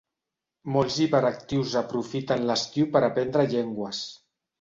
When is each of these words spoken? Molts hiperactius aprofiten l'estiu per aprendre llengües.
Molts 0.75 0.95
hiperactius 1.03 1.75
aprofiten 1.81 2.45
l'estiu 2.47 2.87
per 2.97 3.03
aprendre 3.11 3.45
llengües. 3.53 4.01